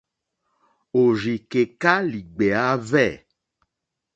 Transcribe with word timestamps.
Òrzìkèká 1.01 1.93
lìɡbèáhwɛ̂. 2.11 3.11